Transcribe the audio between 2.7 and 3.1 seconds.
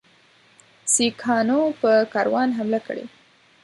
کړې.